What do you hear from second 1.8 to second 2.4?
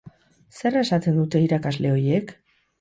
horiek?